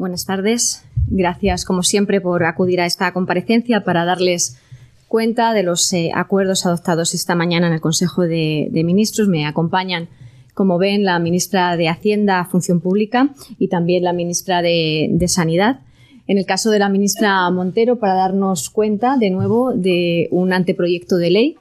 [0.00, 0.82] Buenas tardes.
[1.08, 4.58] Gracias, como siempre, por acudir a esta comparecencia para darles
[5.08, 9.28] cuenta de los eh, acuerdos adoptados esta mañana en el Consejo de, Ministros.
[9.28, 10.08] Me acompañan,
[10.54, 15.80] como ven, la ministra de Hacienda, Función Pública y también la ministra de, Sanidad.
[16.26, 21.18] En el caso de la ministra Montero, para darnos cuenta de nuevo de un anteproyecto
[21.18, 21.56] de ley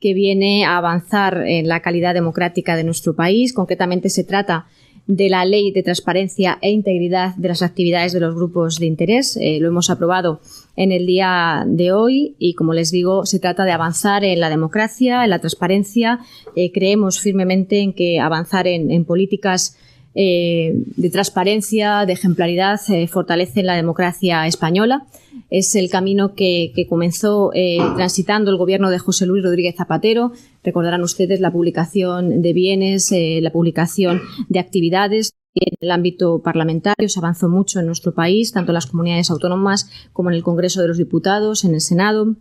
[0.00, 3.52] que viene a avanzar en la calidad democrática de nuestro país.
[3.52, 4.64] Concretamente se trata
[5.06, 9.36] de la Ley de Transparencia e Integridad de las Actividades de los Grupos de Interés.
[9.40, 10.40] Eh, lo hemos aprobado
[10.76, 14.48] en el día de hoy y, como les digo, se trata de avanzar en la
[14.48, 16.20] democracia, en la transparencia.
[16.54, 19.76] Eh, creemos firmemente en que avanzar en, políticas
[20.14, 25.06] eh, de transparencia, de ejemplaridad, fortalece la democracia española.
[25.54, 27.50] Es el camino que, comenzó
[27.96, 30.32] transitando el gobierno de José Luis Rodríguez Zapatero,
[30.64, 35.32] Recordarán ustedes la publicación de bienes, eh, la publicación de actividades.
[35.54, 39.90] En el ámbito parlamentario se avanzó mucho en nuestro país, tanto en las comunidades autónomas
[40.12, 42.36] como en el Congreso de los Diputados, en el Senado.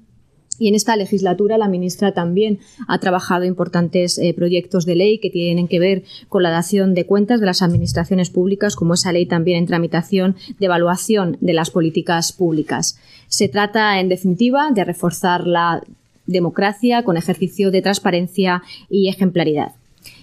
[0.62, 5.32] Y en esta legislatura la ministra también ha trabajado importantes eh, proyectos de ley que
[5.32, 9.26] tienen que ver con la dación de cuentas de las administraciones públicas, como esa ley
[9.26, 13.00] también en tramitación de evaluación de las políticas públicas.
[13.28, 15.82] Se trata, en definitiva, de reforzar la
[16.28, 19.72] democracia con ejercicio de transparencia y ejemplaridad.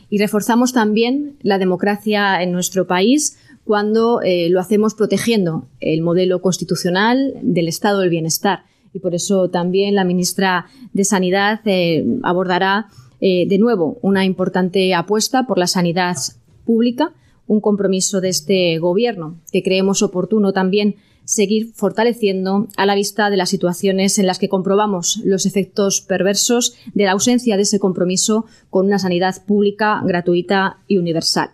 [0.08, 6.40] Y reforzamos también la democracia en nuestro país cuando eh, lo hacemos protegiendo el modelo
[6.40, 8.68] constitucional del Estado del Bienestar.
[8.92, 12.88] Y por eso también la ministra de Sanidad eh, abordará
[13.20, 16.16] eh, de nuevo una importante apuesta por la sanidad
[16.64, 17.12] pública,
[17.46, 23.36] un compromiso de este Gobierno que creemos oportuno también seguir fortaleciendo a la vista de
[23.36, 28.46] las situaciones en las que comprobamos los efectos perversos de la ausencia de ese compromiso
[28.70, 31.50] con una sanidad pública, gratuita y universal.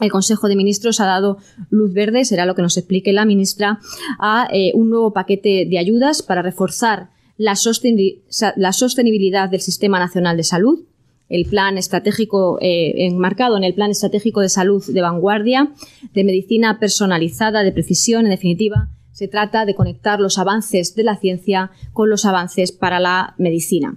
[0.00, 1.38] El Consejo de Ministros ha dado
[1.70, 3.78] luz verde, será lo que nos explique la ministra,
[4.18, 10.44] a eh, un nuevo paquete de ayudas para reforzar la, sostenibilidad del Sistema Nacional de
[10.44, 10.80] Salud,
[11.28, 15.72] el plan estratégico eh, enmarcado en el plan estratégico de salud de vanguardia,
[16.12, 21.16] de medicina personalizada, de precisión, en definitiva, se trata de conectar los avances de la
[21.16, 23.96] ciencia con los avances para la medicina.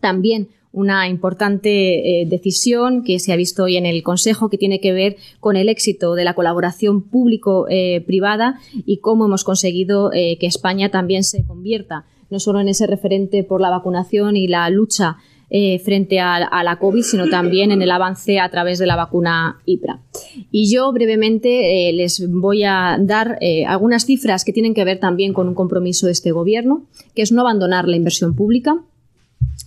[0.00, 4.80] También una importante eh, decisión que se ha visto hoy en el Consejo que tiene
[4.80, 10.46] que ver con el éxito de la colaboración público-privada y cómo hemos conseguido eh, que
[10.46, 15.16] España también se convierta no solo en ese referente por la vacunación y la lucha
[15.52, 19.60] eh, frente a, la COVID, sino también en el avance a través de la vacuna
[19.64, 20.00] IPRA.
[20.52, 25.00] Y yo brevemente eh, les voy a dar eh, algunas cifras que tienen que ver
[25.00, 28.84] también con un compromiso de este Gobierno, que es no abandonar la inversión pública,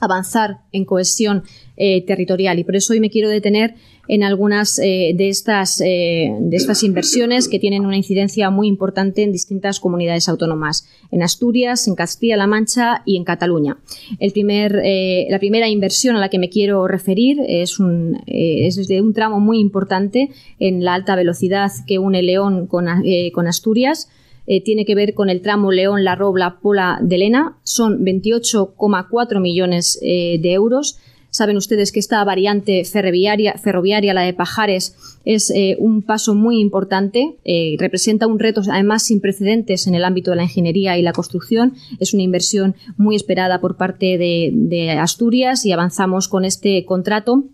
[0.06, 1.44] avanzar en cohesión
[1.76, 2.60] eh, territorial.
[2.60, 3.74] Y por eso hoy me quiero detener
[4.08, 9.24] en algunas eh, de, estas, eh, de estas inversiones que tienen una incidencia muy importante
[9.24, 13.78] en distintas comunidades autónomas, en Asturias, en Castilla-La Mancha y en Cataluña.
[14.20, 14.82] El primer,
[15.30, 19.40] la primera inversión a la que me quiero referir es, un, es desde un tramo
[19.40, 22.86] muy importante en la alta velocidad que une León con,
[23.34, 24.10] con Asturias
[24.46, 27.58] eh, tiene que ver con el tramo León-La Robla Pola de Lena.
[27.64, 31.00] Son 28,4 millones eh, de euros.
[31.30, 34.96] Saben ustedes que esta variante ferroviaria, ferroviaria la de Pajares,
[35.26, 37.38] es eh, un paso muy importante.
[37.80, 41.74] representa un reto, además, sin precedentes en el ámbito de la ingeniería y la construcción.
[42.00, 47.46] Es una inversión muy esperada por parte de Asturias y avanzamos con este contrato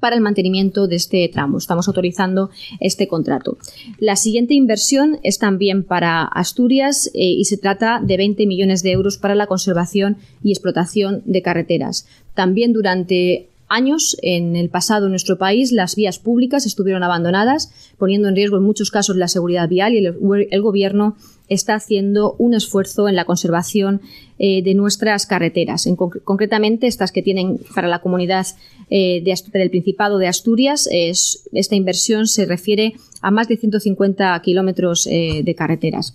[0.00, 1.58] para el mantenimiento de este tramo.
[1.58, 3.58] Estamos autorizando este contrato.
[3.98, 8.92] La siguiente inversión es también para Asturias eh, y se trata de 20 millones de
[8.92, 12.06] euros para la conservación y explotación de carreteras.
[12.34, 18.28] También durante años en el pasado en nuestro país las vías públicas estuvieron abandonadas, poniendo
[18.28, 21.16] en riesgo en muchos casos la seguridad vial y el, gobierno
[21.48, 24.00] está haciendo un esfuerzo en la conservación
[24.38, 25.88] eh, de nuestras carreteras.
[26.24, 28.46] concretamente, estas que tienen para la comunidad
[28.90, 29.22] eh,
[29.52, 35.54] del Principado de Asturias, esta inversión se refiere a más de 150 kilómetros eh, de
[35.54, 36.14] carreteras.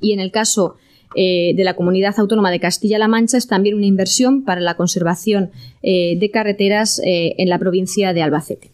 [0.00, 0.76] Y en el caso
[1.14, 5.50] eh, de la Comunidad Autónoma de Castilla-La Mancha es también una inversión para la conservación
[5.82, 8.70] eh, de carreteras eh, en la provincia de Albacete.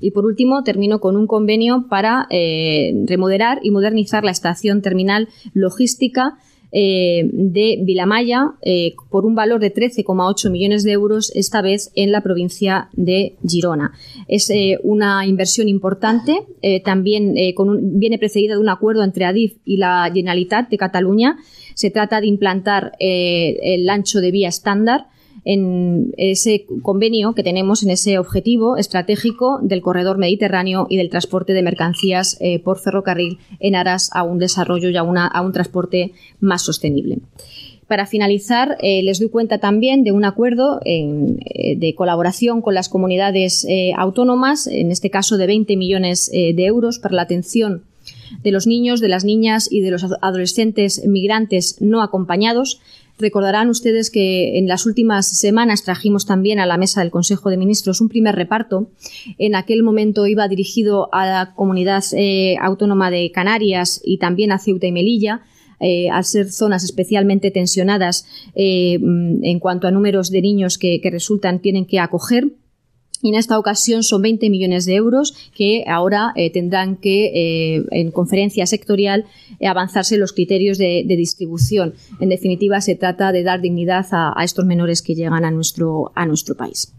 [0.00, 6.36] Y por último, termino con un convenio para remodelar y modernizar la estación terminal logística
[6.72, 12.12] eh, de Vilamaya eh, por un valor de 13,8 millones de euros, esta vez en
[12.12, 13.92] la provincia de Girona.
[14.28, 16.42] Es eh, una inversión importante,
[16.84, 17.34] también
[17.80, 21.36] viene precedida de un acuerdo entre Adif y la Generalitat de Cataluña.
[21.74, 25.06] Se trata de implantar el ancho de vía estándar
[25.46, 31.52] en ese convenio que tenemos, en ese objetivo estratégico del corredor mediterráneo y del transporte
[31.52, 36.62] de mercancías eh, por ferrocarril en aras a un desarrollo y a, un transporte más
[36.62, 37.20] sostenible.
[37.86, 42.88] Para finalizar, eh, les doy cuenta también de un acuerdo eh, de colaboración con las
[42.88, 43.64] comunidades
[43.96, 47.84] autónomas, en este caso de 20 millones de euros para la atención
[48.42, 52.80] de los niños, de las niñas y de los adolescentes migrantes no acompañados.
[53.18, 57.56] Recordarán ustedes que en las últimas semanas trajimos también a la mesa del Consejo de
[57.56, 58.90] Ministros un primer reparto.
[59.38, 62.04] En aquel momento iba dirigido a la comunidad
[62.60, 65.42] autónoma de Canarias y también a Ceuta y Melilla
[65.78, 71.60] eh, al ser zonas especialmente tensionadas eh, en cuanto a números de niños que, resultan
[71.60, 72.52] tienen que acoger.
[73.22, 78.10] Y en esta ocasión son 20 millones de euros que ahora eh, tendrán que, en
[78.10, 79.24] conferencia sectorial,
[79.64, 81.94] avanzarse los criterios de, distribución.
[82.20, 86.26] En definitiva, se trata de dar dignidad a, estos menores que llegan a nuestro, a
[86.26, 86.92] nuestro país.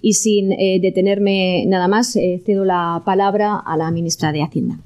[0.00, 4.78] Y sin detenerme nada más, cedo la palabra a la ministra de Hacienda.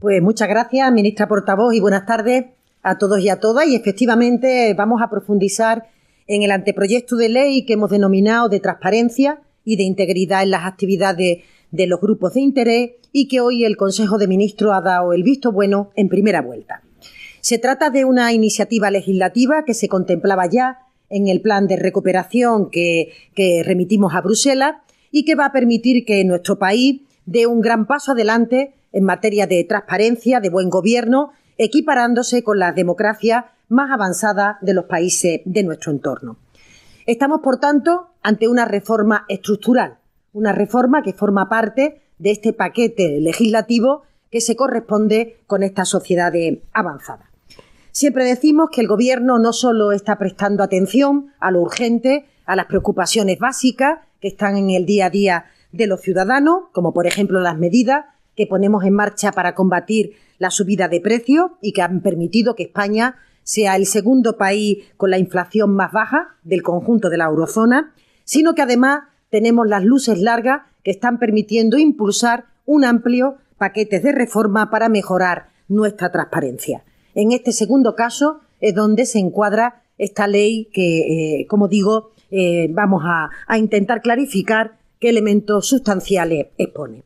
[0.00, 2.44] Pues muchas gracias, ministra portavoz, y buenas tardes
[2.84, 3.66] a todos y a todas.
[3.66, 5.86] Y efectivamente vamos a profundizar
[6.28, 10.66] en el anteproyecto de ley que hemos denominado de transparencia y de integridad en las
[10.66, 11.38] actividades
[11.70, 15.22] de los grupos de interés y que hoy el Consejo de Ministros ha dado el
[15.22, 16.82] visto bueno en primera vuelta.
[17.40, 20.78] Se trata de una iniciativa legislativa que se contemplaba ya
[21.10, 23.12] en el plan de recuperación que,
[23.64, 24.76] remitimos a Bruselas
[25.10, 29.46] y que va a permitir que nuestro país dé un gran paso adelante en materia
[29.46, 35.62] de transparencia, de buen gobierno, equiparándose con las democracias más avanzadas de los países de
[35.62, 36.36] nuestro entorno.
[37.06, 39.98] Estamos, por tanto, ante una reforma estructural,
[40.32, 46.32] una reforma que forma parte de este paquete legislativo que se corresponde con esta sociedad
[46.72, 47.30] avanzada.
[47.92, 52.66] Siempre decimos que el Gobierno no solo está prestando atención a lo urgente, a las
[52.66, 57.40] preocupaciones básicas que están en el día a día de los ciudadanos, como por ejemplo
[57.40, 58.06] las medidas
[58.36, 62.64] que ponemos en marcha para combatir la subida de precios y que han permitido que
[62.64, 63.16] España
[63.48, 68.54] sea el segundo país con la inflación más baja del conjunto de la eurozona, sino
[68.54, 74.68] que además tenemos las luces largas que están permitiendo impulsar un amplio paquete de reforma
[74.68, 76.84] para mejorar nuestra transparencia.
[77.14, 82.68] En este segundo caso es donde se encuadra esta ley que, eh, como digo, eh,
[82.70, 87.02] vamos a, a intentar clarificar qué elementos sustanciales expone.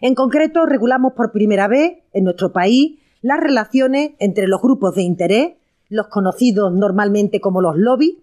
[0.00, 5.02] En concreto, regulamos por primera vez en nuestro país las relaciones entre los grupos de
[5.02, 5.52] interés,
[5.88, 8.16] los conocidos normalmente como los lobbies,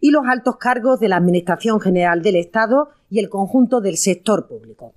[0.00, 4.48] y los altos cargos de la Administración General del Estado y el conjunto del sector
[4.48, 4.94] público.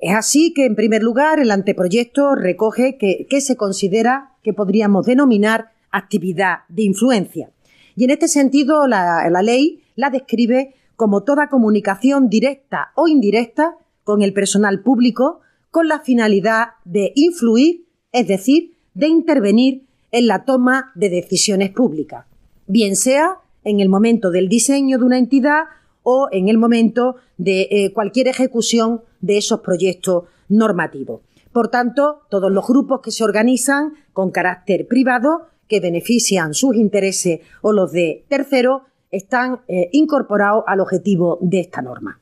[0.00, 5.72] Es así que, en primer lugar, el anteproyecto recoge que, se considera que podríamos denominar
[5.90, 7.50] actividad de influencia.
[7.94, 14.22] Y en este sentido, la ley la describe como toda comunicación directa o indirecta con
[14.22, 20.92] el personal público con la finalidad de influir, es decir, de intervenir en la toma
[20.94, 22.26] de decisiones públicas,
[22.66, 25.64] bien sea en el momento del diseño de una entidad
[26.02, 31.20] o en el momento de eh, cualquier ejecución de esos proyectos normativos.
[31.52, 37.40] Por tanto, todos los grupos que se organizan con carácter privado, que benefician sus intereses
[37.60, 42.20] o los de terceros, están eh, incorporados al objetivo de esta norma.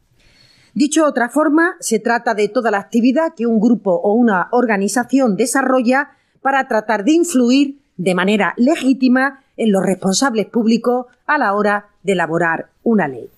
[0.78, 4.46] Dicho de otra forma, se trata de toda la actividad que un grupo o una
[4.52, 6.10] organización desarrolla
[6.40, 12.12] para tratar de influir de manera legítima en los responsables públicos a la hora de
[12.12, 13.28] elaborar una ley.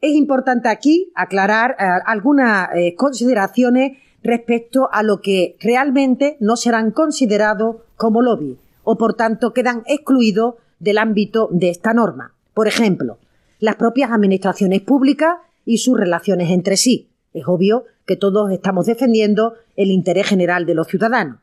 [0.00, 6.92] Es importante aquí aclarar eh, algunas eh, consideraciones respecto a lo que realmente no serán
[6.92, 12.34] considerados como lobby o por tanto quedan excluidos del ámbito de esta norma.
[12.54, 13.18] Por ejemplo,
[13.58, 17.10] las propias administraciones públicas y sus relaciones entre sí.
[17.34, 21.40] Es obvio que todos estamos defendiendo el interés general de los ciudadanos.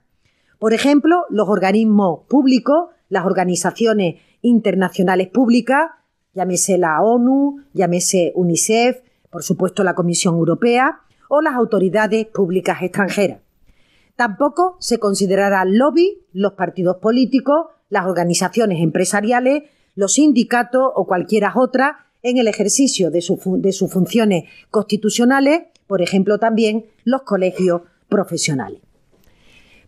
[0.57, 5.91] Por ejemplo, los organismos públicos, las organizaciones internacionales públicas,
[6.33, 13.39] llámese la ONU, llámese UNICEF, por supuesto la Comisión Europea o las autoridades públicas extranjeras.
[14.15, 19.63] Tampoco se considerarán lobby los partidos políticos, las organizaciones empresariales,
[19.95, 26.85] los sindicatos o cualquiera otra en el ejercicio de, sus funciones constitucionales, por ejemplo también
[27.03, 28.79] los colegios profesionales.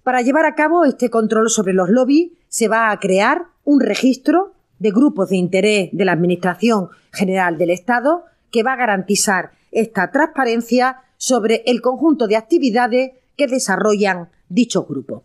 [0.04, 4.54] Para llevar a cabo este control sobre los lobbies se va a crear un registro
[4.78, 10.12] de grupos de interés de la Administración General del Estado que va a garantizar esta
[10.12, 15.24] transparencia sobre el conjunto de actividades que desarrollan dichos grupos.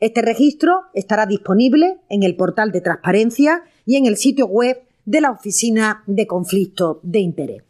[0.00, 4.78] Este registro estará disponible en el portal de transparencia y en el sitio web
[5.08, 7.62] de la Oficina de Conflicto de Interés.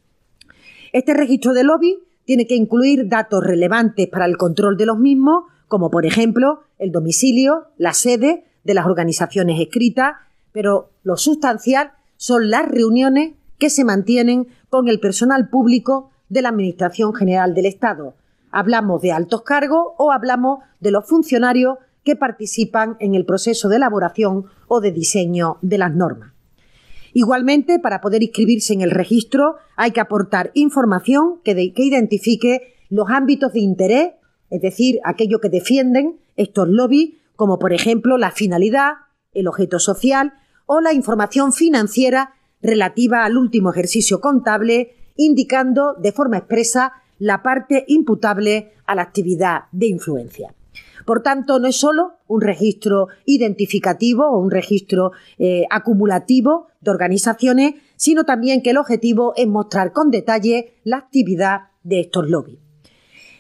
[0.93, 5.45] Este registro de lobby tiene que incluir datos relevantes para el control de los mismos,
[5.69, 10.15] como por ejemplo el domicilio, la sede de las organizaciones escritas,
[10.51, 16.49] pero lo sustancial son las reuniones que se mantienen con el personal público de la
[16.49, 18.17] Administración General del Estado.
[18.51, 23.77] Hablamos de altos cargos o hablamos de los funcionarios que participan en el proceso de
[23.77, 26.33] elaboración o de diseño de las normas.
[27.19, 33.55] Igualmente, para poder inscribirse en el registro hay que aportar información que, identifique los ámbitos
[33.55, 34.11] de interés,
[34.51, 38.93] es decir, aquello que defienden estos lobbies, como por ejemplo la finalidad,
[39.35, 40.35] el objeto social
[40.67, 47.85] o la información financiera relativa al último ejercicio contable, indicando de forma expresa la parte
[47.89, 50.55] imputable a la actividad de influencia.
[51.09, 57.77] Por tanto, no es solo un registro identificativo o un registro eh, acumulativo de organizaciones,
[57.97, 62.59] sino también que el objetivo es mostrar con detalle la actividad de estos lobbies.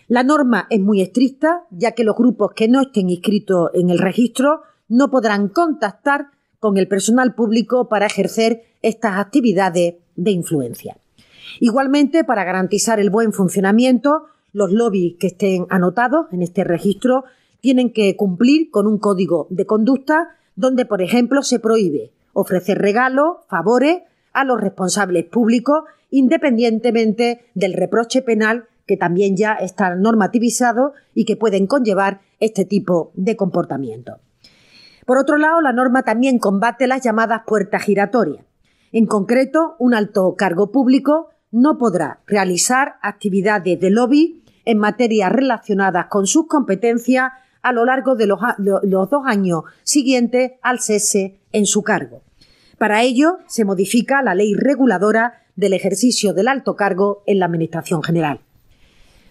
[0.06, 3.98] La norma es muy estricta, ya que los grupos que no estén inscritos en el
[3.98, 6.28] registro no podrán contactar
[6.60, 10.96] con el personal público para ejercer estas actividades de influencia.
[11.60, 17.24] Igualmente, para garantizar el buen funcionamiento, los lobbies que estén anotados en este registro
[17.60, 23.38] tienen que cumplir con un código de conducta donde, por ejemplo, se prohíbe ofrecer regalos,
[23.48, 31.24] favores a los responsables públicos, independientemente del reproche penal que también ya está normativizado y
[31.24, 34.18] que pueden conllevar este tipo de comportamiento.
[35.04, 38.44] Por otro lado, la norma también combate las llamadas puertas giratorias.
[38.92, 46.06] En concreto, un alto cargo público no podrá realizar actividades de lobby en materias relacionadas
[46.06, 47.32] con sus competencias
[47.68, 52.22] a lo largo de los, dos años siguientes al cese en su cargo.
[52.78, 58.02] Para ello, se modifica la ley reguladora del ejercicio del alto cargo en la Administración
[58.02, 58.40] General.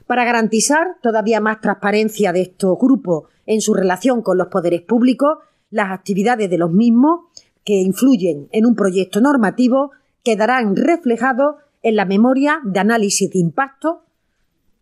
[0.05, 5.39] Para garantizar todavía más transparencia de estos grupos en su relación con los poderes públicos,
[5.69, 7.21] las actividades de los mismos
[7.63, 9.91] que influyen en un proyecto normativo
[10.23, 14.03] quedarán reflejados en la memoria de análisis de impacto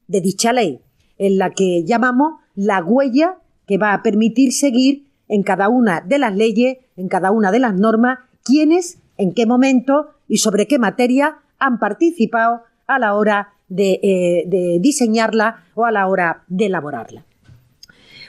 [0.08, 0.82] de dicha ley,
[1.18, 6.20] en la que llamamos la huella que va a permitir seguir en cada una de
[6.20, 10.80] las leyes, en cada una de las normas, quiénes, en qué momento y sobre qué
[10.80, 17.26] materia han participado a la hora de, eh, diseñarla o a la hora de elaborarla.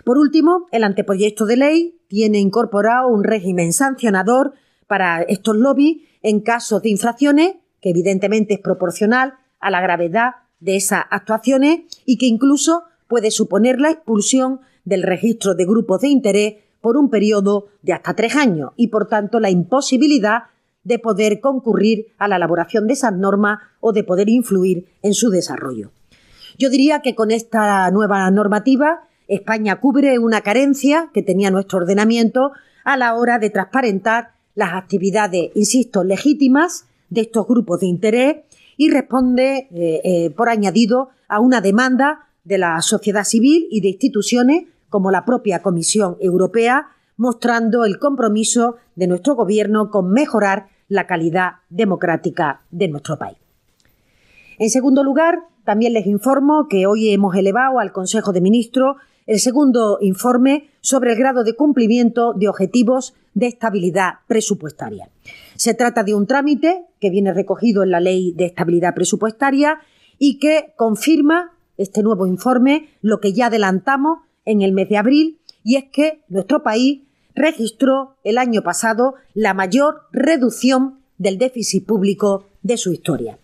[0.05, 4.55] Por último, el anteproyecto de ley tiene incorporado un régimen sancionador
[4.87, 10.77] para estos lobbies en casos de infracciones, que evidentemente es proporcional a la gravedad de
[10.77, 16.55] esas actuaciones y que incluso puede suponer la expulsión del registro de grupos de interés
[16.81, 20.45] por un periodo de hasta tres años y, por tanto, la imposibilidad
[20.85, 25.31] de poder concurrir a la elaboración de esas normas o de poder influir en su
[25.31, 25.91] desarrollo.
[26.59, 32.53] Yo diría que con esta nueva normativa España cubre una carencia que tenía nuestro ordenamiento
[32.85, 38.37] a la hora de transparentar las actividades, insisto, legítimas de estos grupos de interés
[38.77, 43.89] y responde, eh, eh, por añadido, a una demanda de la sociedad civil y de
[43.89, 44.67] instituciones
[44.97, 46.87] como la propia Comisión Europea,
[47.19, 53.37] mostrando el compromiso de nuestro Gobierno con mejorar la calidad democrática de nuestro país.
[54.59, 59.39] En segundo lugar, también les informo que hoy hemos elevado al Consejo de Ministros el
[59.39, 65.11] segundo informe sobre el grado de cumplimiento de objetivos de estabilidad presupuestaria.
[65.57, 69.79] Se trata de un trámite que viene recogido en la Ley de Estabilidad Presupuestaria
[70.19, 75.39] y que confirma este nuevo informe lo que ya adelantamos en el mes de abril
[75.63, 77.03] y es que nuestro país
[77.35, 83.39] registró el año pasado la mayor reducción del déficit público de su historia.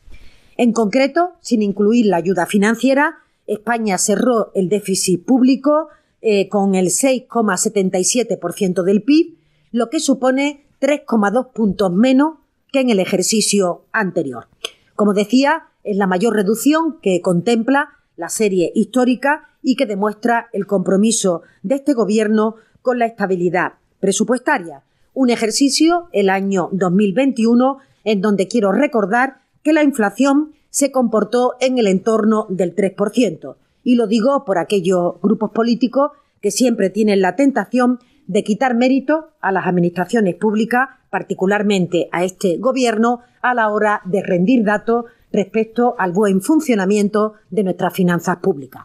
[0.56, 5.88] En concreto, sin incluir la ayuda financiera, España cerró el déficit público
[6.20, 9.36] eh, con el 6,77% del PIB,
[9.72, 12.38] lo que supone 3,2 puntos menos
[12.72, 14.48] que en el ejercicio anterior.
[14.94, 17.88] Como decía, es la mayor reducción que contempla
[18.22, 24.84] la serie histórica y que demuestra el compromiso de este Gobierno con la estabilidad presupuestaria.
[25.12, 31.78] Un ejercicio, el año 2021, en donde quiero recordar que la inflación se comportó en
[31.78, 33.56] el entorno del 3%.
[33.82, 37.98] Y lo digo por aquellos grupos políticos que siempre tienen la tentación
[38.28, 44.22] de quitar mérito a las administraciones públicas, particularmente a este gobierno, a la hora de
[44.22, 48.84] rendir datos respecto al buen funcionamiento de nuestras finanzas públicas.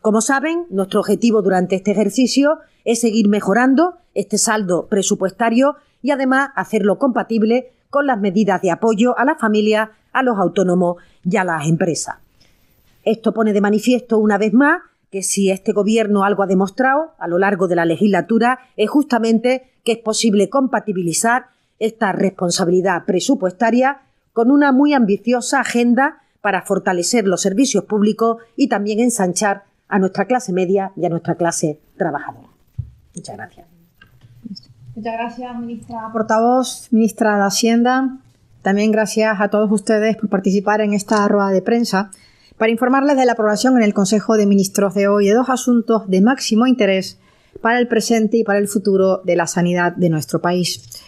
[0.00, 6.50] Como saben, nuestro objetivo durante este ejercicio es seguir mejorando este saldo presupuestario y además
[6.56, 11.44] hacerlo compatible con las medidas de apoyo a la familia, a los autónomos y a
[11.44, 12.16] las empresas.
[13.04, 17.28] Esto pone de manifiesto una vez más que si este gobierno algo ha demostrado a
[17.28, 24.00] lo largo de la legislatura es justamente que es posible compatibilizar esta responsabilidad presupuestaria
[24.32, 30.24] con una muy ambiciosa agenda para fortalecer los servicios públicos y también ensanchar a nuestra
[30.26, 32.48] clase media y a nuestra clase trabajadora.
[33.14, 33.66] Muchas gracias.
[34.94, 38.18] Muchas gracias, ministra portavoz, ministra de Hacienda.
[38.62, 42.10] También gracias a todos ustedes por participar en esta rueda de prensa
[42.58, 46.08] para informarles de la aprobación en el Consejo de Ministros de hoy de dos asuntos
[46.08, 47.18] de máximo interés
[47.60, 51.02] para el presente y para el futuro de la sanidad de nuestro país.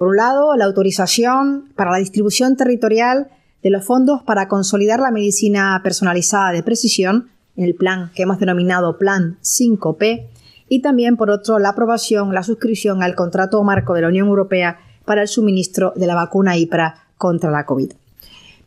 [0.00, 3.28] Por un lado, la autorización para la distribución territorial
[3.62, 8.38] de los fondos para consolidar la medicina personalizada de precisión, en el plan que hemos
[8.38, 10.26] denominado Plan 5P,
[10.70, 14.78] y también, por otro, la aprobación, la suscripción al contrato marco de la Unión Europea
[15.04, 17.92] para el suministro de la vacuna IPRA contra la COVID.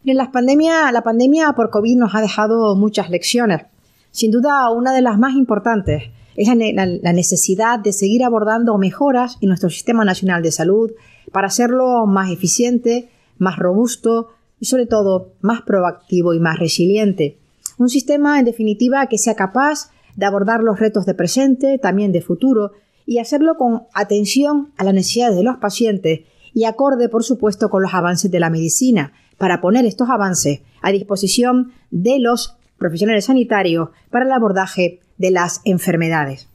[0.04, 3.63] La pandemia, la pandemia por COVID nos ha dejado muchas lecciones.
[4.12, 9.50] Sin duda, una de las más importantes es la, necesidad de seguir abordando mejoras en
[9.50, 10.92] nuestro Sistema Nacional de Salud
[11.32, 17.38] para hacerlo más eficiente, más robusto y sobre todo más proactivo y más resiliente.
[17.78, 22.22] Un sistema, en definitiva, que sea capaz de abordar los retos de presente, también de
[22.22, 22.72] futuro,
[23.06, 26.22] y hacerlo con atención a las necesidades de los pacientes
[26.54, 30.92] y acorde, por supuesto, con los avances de la medicina, para poner estos avances a
[30.92, 36.50] disposición de los profesionales sanitarios para el abordaje de las enfermedades.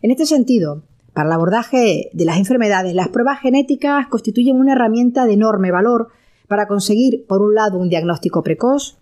[0.00, 0.82] En este sentido,
[1.12, 6.08] para el abordaje de las enfermedades, las pruebas genéticas constituyen una herramienta de enorme valor
[6.48, 8.96] para conseguir, por un lado, un diagnóstico precoz,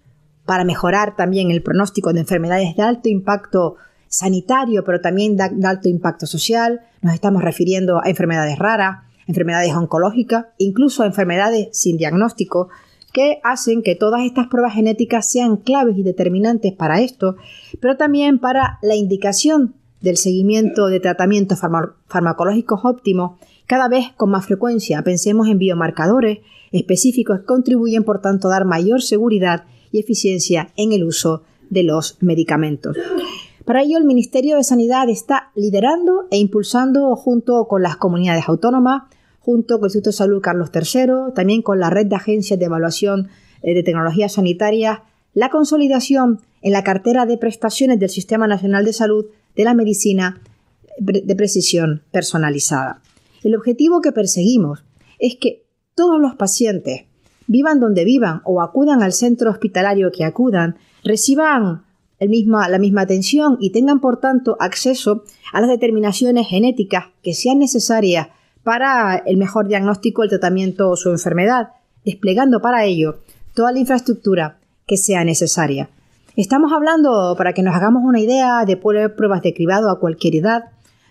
[0.46, 3.76] para mejorar también el pronóstico de enfermedades de alto impacto
[4.08, 6.80] sanitario, pero también de alto impacto social.
[7.00, 12.68] Nos estamos refiriendo a enfermedades raras, enfermedades oncológicas, incluso a enfermedades sin diagnóstico,
[13.14, 17.36] que hacen que todas estas pruebas genéticas sean claves y determinantes para esto,
[17.80, 21.60] pero también para la indicación del seguimiento de tratamientos
[22.08, 25.00] farmacológicos óptimos cada vez con más frecuencia.
[25.02, 26.40] Pensemos en biomarcadores
[26.72, 31.84] específicos que contribuyen, por tanto, a dar mayor seguridad y eficiencia en el uso de
[31.84, 32.96] los medicamentos.
[33.64, 39.04] Para ello, el Ministerio de Sanidad está liderando e impulsando junto con las comunidades autónomas
[39.44, 42.64] junto con el Instituto de Salud Carlos III, también con la red de agencias de
[42.64, 43.28] evaluación
[43.62, 45.00] eh, de tecnologías sanitarias,
[45.34, 50.40] la consolidación en la cartera de prestaciones del Sistema Nacional de Salud de la medicina
[50.98, 53.02] de precisión personalizada.
[53.42, 54.84] El objetivo que perseguimos
[55.18, 57.02] es que todos los pacientes,
[57.46, 61.82] vivan donde vivan o acudan al centro hospitalario que acudan, reciban
[62.18, 68.28] la misma atención y tengan, por tanto, acceso a las determinaciones genéticas que sean necesarias
[68.64, 71.68] para el mejor diagnóstico, el tratamiento o su enfermedad,
[72.04, 73.18] desplegando para ello
[73.54, 75.90] toda la infraestructura que sea necesaria.
[76.36, 80.64] Estamos hablando, para que nos hagamos una idea, de pruebas de cribado a cualquier edad,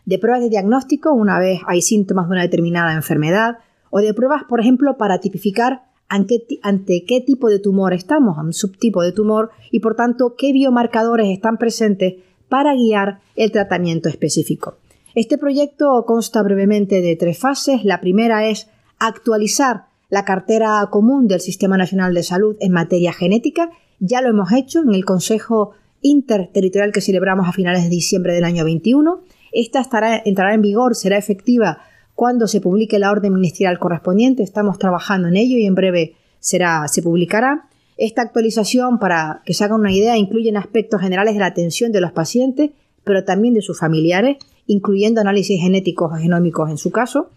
[0.06, 4.44] de pruebas de diagnóstico una vez hay síntomas de una determinada enfermedad, o de pruebas,
[4.50, 9.52] por ejemplo, para tipificar ante, ante qué tipo de tumor estamos, un subtipo de tumor,
[9.72, 12.16] y por tanto qué biomarcadores están presentes
[12.50, 14.78] para guiar el tratamiento específico.
[15.16, 17.84] Este proyecto consta brevemente de tres fases.
[17.84, 23.70] La primera es actualizar la cartera común del Sistema Nacional de Salud en materia genética.
[24.00, 28.44] Ya lo hemos hecho en el Consejo Interterritorial que celebramos a finales de diciembre del
[28.44, 29.22] año 21.
[29.52, 31.78] Esta estará, entrará en vigor, será efectiva
[32.16, 34.42] cuando se publique la orden ministerial correspondiente.
[34.42, 37.70] Estamos trabajando en ello y en breve será, se publicará.
[37.98, 42.02] Esta actualización, para que se hagan una idea, incluye aspectos generales de la atención de
[42.02, 42.72] los pacientes,
[43.04, 47.30] pero también de sus familiares incluyendo análisis genéticos o genómicos en su caso.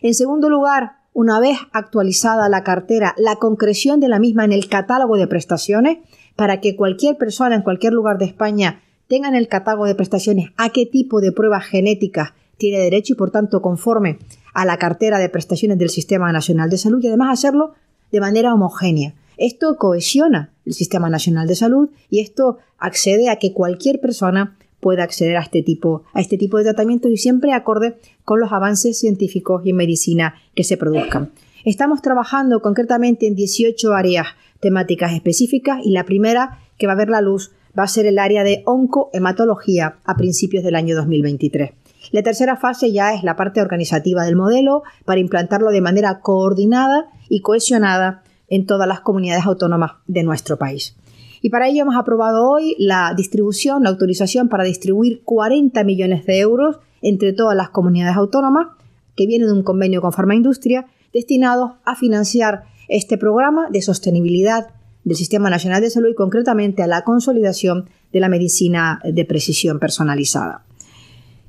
[0.00, 4.68] En segundo lugar, una vez actualizada la cartera, la concreción de la misma en el
[4.68, 5.98] catálogo de prestaciones
[6.36, 10.50] para que cualquier persona en cualquier lugar de España tenga en el catálogo de prestaciones
[10.56, 14.18] a qué tipo de pruebas genéticas tiene derecho y por tanto conforme
[14.54, 17.74] a la cartera de prestaciones del Sistema Nacional de Salud y además hacerlo
[18.10, 19.14] de manera homogénea.
[19.36, 25.04] Esto cohesiona el Sistema Nacional de Salud y esto accede a que cualquier persona pueda
[25.04, 28.98] acceder a este tipo, a este tipo de tratamientos y siempre acorde con los avances
[28.98, 31.30] científicos y en medicina que se produzcan.
[31.64, 34.26] Estamos trabajando concretamente en 18 áreas
[34.58, 38.18] temáticas específicas y la primera que va a ver la luz va a ser el
[38.18, 41.70] área de oncohematología a principios del año 2023.
[42.10, 47.06] La tercera fase ya es la parte organizativa del modelo para implantarlo de manera coordinada
[47.28, 50.96] y cohesionada en todas las comunidades autónomas de nuestro país.
[51.42, 56.38] Y para ello hemos aprobado hoy la distribución, la autorización para distribuir 40 millones de
[56.38, 58.68] euros entre todas las comunidades autónomas,
[59.16, 64.68] que viene de un convenio con Farmaindustria, destinados a financiar este programa de sostenibilidad
[65.02, 69.80] del Sistema Nacional de Salud y concretamente a la consolidación de la medicina de precisión
[69.80, 70.64] personalizada.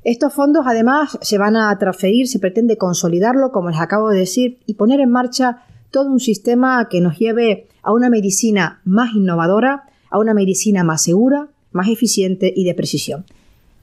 [0.02, 4.58] Estos fondos además se van a transferir, se pretende consolidarlo, como les acabo de decir,
[4.66, 5.62] y poner en marcha
[5.94, 11.04] todo un sistema que nos lleve a una medicina más innovadora, a una medicina más
[11.04, 13.26] segura, más eficiente y de precisión.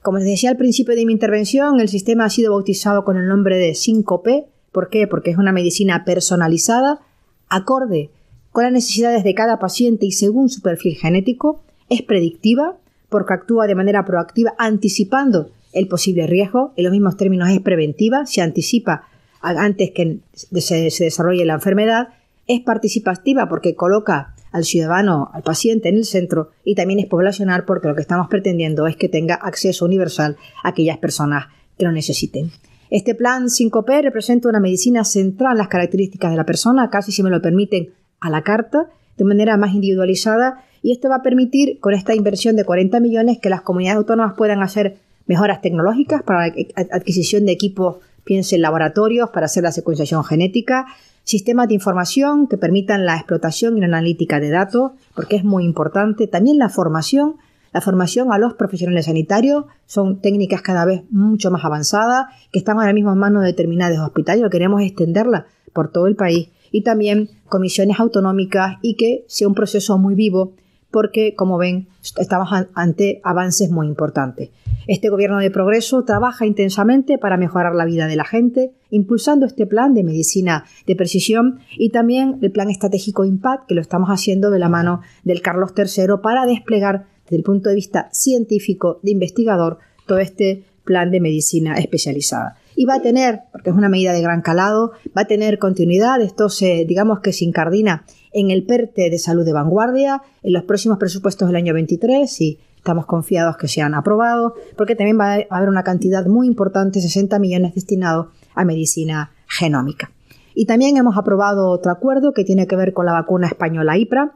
[0.02, 3.28] Como les decía al principio de mi intervención, el sistema ha sido bautizado con el
[3.28, 4.44] nombre de 5P.
[4.72, 5.06] ¿Por qué?
[5.06, 7.00] Porque es una medicina personalizada,
[7.48, 8.10] acorde
[8.50, 12.76] con las necesidades de cada paciente y según su perfil genético, es predictiva
[13.08, 18.26] porque actúa de manera proactiva anticipando el posible riesgo, en los mismos términos es preventiva,
[18.26, 19.08] se anticipa
[19.42, 22.08] antes que se, se desarrolle la enfermedad,
[22.46, 27.64] es participativa porque coloca al ciudadano, al paciente en el centro y también es poblacional
[27.64, 31.46] porque lo que estamos pretendiendo es que tenga acceso universal a aquellas personas
[31.78, 32.50] que lo necesiten.
[32.90, 37.22] Este plan 5P representa una medicina central en las características de la persona, casi si
[37.22, 37.88] me lo permiten,
[38.20, 42.54] a la carta, de manera más individualizada, y esto va a permitir, con esta inversión
[42.54, 46.54] de 40 millones, que las comunidades autónomas puedan hacer mejoras tecnológicas para la
[46.92, 50.86] adquisición de equipos, piensen laboratorios, para hacer la secuenciación genética,
[51.24, 55.64] sistemas de información que permitan la explotación y la analítica de datos, porque es muy
[55.64, 57.36] importante, también la formación,
[57.72, 62.78] la formación a los profesionales sanitarios son técnicas cada vez mucho más avanzadas que están
[62.78, 64.44] ahora mismo en manos de determinados hospitales.
[64.50, 69.96] Queremos extenderla por todo el país y también comisiones autonómicas y que sea un proceso
[69.98, 70.52] muy vivo
[70.92, 74.50] porque, como ven, estamos ante avances muy importantes.
[74.86, 79.66] Este gobierno de progreso trabaja intensamente para mejorar la vida de la gente, impulsando este
[79.66, 84.50] plan de medicina de precisión y también el plan estratégico IMPACT, que lo estamos haciendo
[84.50, 89.12] de la mano del Carlos III para desplegar desde el punto de vista científico, de
[89.12, 92.56] investigador, todo este plan de medicina especializada.
[92.74, 96.20] Y va a tener, porque es una medida de gran calado, va a tener continuidad.
[96.20, 100.64] Esto se, digamos que se incardina en el PERTE de salud de vanguardia, en los
[100.64, 105.56] próximos presupuestos del año 23 y estamos confiados que sean aprobados, porque también va a
[105.56, 110.10] haber una cantidad muy importante, 60 millones destinados a medicina genómica.
[110.54, 114.32] Y también hemos aprobado otro acuerdo que tiene que ver con la vacuna española IPRA,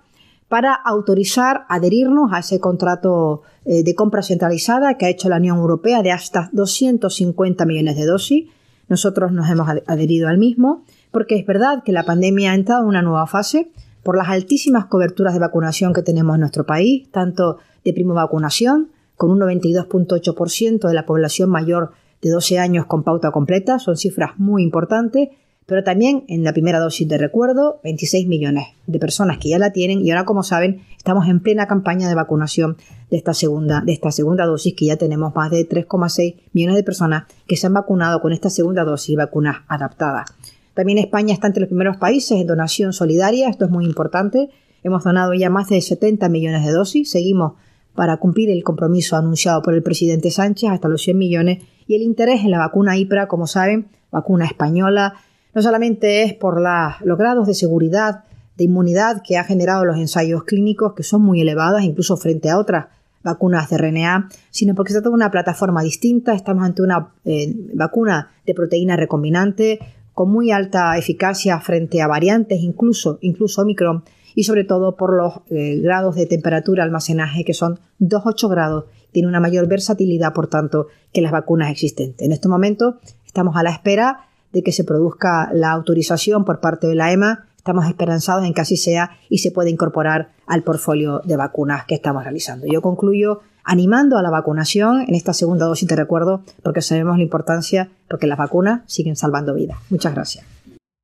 [0.48, 5.58] para autorizar adherirnos a ese contrato eh, de compra centralizada que ha hecho la Unión
[5.58, 8.48] Europea de hasta 250 millones de dosis.
[8.88, 12.88] Nosotros nos hemos adherido al mismo porque es verdad que la pandemia ha entrado en
[12.88, 13.70] una nueva fase
[14.02, 18.90] por las altísimas coberturas de vacunación que tenemos en nuestro país, tanto de primo vacunación,
[19.16, 21.92] con un 92.8% de la población mayor
[22.22, 25.30] de 12 años con pauta completa, son cifras muy importantes,
[25.66, 29.72] pero también en la primera dosis de recuerdo, 26 millones de personas que ya la
[29.72, 32.76] tienen y ahora, como saben, estamos en plena campaña de vacunación
[33.10, 36.84] de esta segunda, de esta segunda dosis, que ya tenemos más de 3,6 millones de
[36.84, 40.30] personas que se han vacunado con esta segunda dosis, vacunas adaptadas.
[40.76, 44.50] También España está entre los primeros países en donación solidaria, esto es muy importante.
[44.82, 47.54] Hemos donado ya más de 70 millones de dosis, seguimos
[47.94, 52.02] para cumplir el compromiso anunciado por el presidente Sánchez hasta los 100 millones y el
[52.02, 55.14] interés en la vacuna IPRA, como saben, vacuna española,
[55.54, 58.24] no solamente es por los grados de seguridad,
[58.58, 62.58] de inmunidad que ha generado los ensayos clínicos, que son muy elevados, incluso frente a
[62.58, 62.88] otras
[63.22, 66.34] vacunas de RNA, sino porque se trata de una plataforma distinta.
[66.34, 69.80] Estamos ante una eh, vacuna de proteína recombinante
[70.16, 74.02] con muy alta eficacia frente a variantes, incluso, incluso Omicron,
[74.34, 78.84] y sobre todo por los eh, grados de temperatura almacenaje, que son 2,8 grados.
[79.12, 82.24] Tiene una mayor versatilidad, por tanto, que las vacunas existentes.
[82.24, 84.20] En este momento estamos a la espera
[84.54, 87.48] de que se produzca la autorización por parte de la EMA.
[87.58, 91.94] Estamos esperanzados en que así sea y se pueda incorporar al portfolio de vacunas que
[91.94, 92.66] estamos realizando.
[92.66, 97.24] Yo concluyo animando a la vacunación en esta segunda dosis, te recuerdo, porque sabemos la
[97.24, 99.76] importancia, porque las vacunas siguen salvando vidas.
[99.90, 100.55] Muchas gracias.